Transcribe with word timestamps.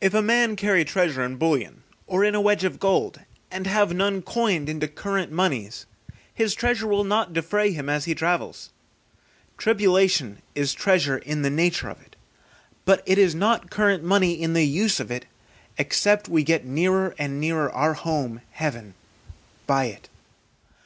If 0.00 0.14
a 0.14 0.22
man 0.22 0.56
carry 0.56 0.86
treasure 0.86 1.22
in 1.22 1.36
bullion, 1.36 1.82
or 2.06 2.24
in 2.24 2.34
a 2.34 2.40
wedge 2.40 2.64
of 2.64 2.80
gold, 2.80 3.20
and 3.50 3.66
have 3.66 3.92
none 3.92 4.22
coined 4.22 4.70
into 4.70 4.88
current 4.88 5.30
money, 5.30 5.68
his 6.32 6.54
treasure 6.54 6.86
will 6.86 7.04
not 7.04 7.34
defray 7.34 7.70
him 7.70 7.90
as 7.90 8.06
he 8.06 8.14
travels. 8.14 8.70
Tribulation 9.58 10.40
is 10.54 10.72
treasure 10.72 11.18
in 11.18 11.42
the 11.42 11.50
nature 11.50 11.90
of 11.90 12.00
it, 12.00 12.16
but 12.86 13.02
it 13.04 13.18
is 13.18 13.34
not 13.34 13.68
current 13.68 14.02
money 14.02 14.32
in 14.32 14.54
the 14.54 14.64
use 14.66 14.98
of 14.98 15.10
it, 15.10 15.26
except 15.76 16.26
we 16.26 16.42
get 16.42 16.64
nearer 16.64 17.14
and 17.18 17.38
nearer 17.38 17.70
our 17.70 17.92
home, 17.92 18.40
heaven, 18.52 18.94
by 19.66 19.84
it. 19.84 20.08